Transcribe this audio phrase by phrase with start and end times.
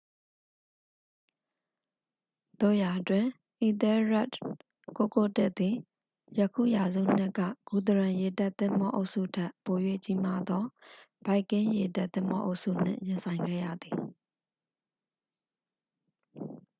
[2.59, 3.25] သို့ရာတွင်
[3.61, 4.35] အီသဲလ်ရက်ဒ်
[4.97, 5.75] 991သည်
[6.39, 7.39] ယခင်ရာစုနှစ်က
[7.69, 10.63] ဂူသရန်ရေတပ်သင်္ဘောအုပ်စုထက် ပို၍ကြီးမားသော
[11.25, 13.95] ဗိုက်ကင်းရေတပ်သင်္ဘောအုပ်စုနှင့် ရင်ဆိုင်ခဲ့ရသည်